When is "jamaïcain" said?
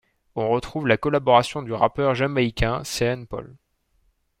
2.15-2.83